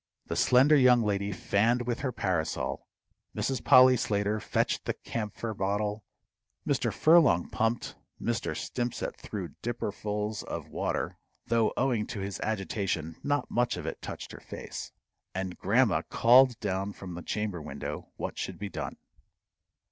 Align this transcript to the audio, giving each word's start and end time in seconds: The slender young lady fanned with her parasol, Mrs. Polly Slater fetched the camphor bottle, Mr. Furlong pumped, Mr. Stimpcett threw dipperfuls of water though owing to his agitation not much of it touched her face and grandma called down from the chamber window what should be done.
The 0.25 0.35
slender 0.35 0.75
young 0.75 1.03
lady 1.03 1.31
fanned 1.31 1.83
with 1.85 1.99
her 1.99 2.11
parasol, 2.11 2.87
Mrs. 3.35 3.63
Polly 3.63 3.95
Slater 3.95 4.39
fetched 4.39 4.85
the 4.85 4.95
camphor 4.95 5.53
bottle, 5.53 6.03
Mr. 6.67 6.91
Furlong 6.91 7.49
pumped, 7.51 7.93
Mr. 8.19 8.57
Stimpcett 8.57 9.15
threw 9.17 9.49
dipperfuls 9.61 10.41
of 10.43 10.69
water 10.69 11.19
though 11.45 11.71
owing 11.77 12.07
to 12.07 12.19
his 12.19 12.39
agitation 12.39 13.17
not 13.21 13.51
much 13.51 13.77
of 13.77 13.85
it 13.85 14.01
touched 14.01 14.31
her 14.31 14.39
face 14.41 14.91
and 15.35 15.55
grandma 15.59 16.01
called 16.09 16.59
down 16.59 16.93
from 16.93 17.13
the 17.13 17.21
chamber 17.21 17.61
window 17.61 18.11
what 18.17 18.39
should 18.39 18.57
be 18.57 18.69
done. 18.69 18.97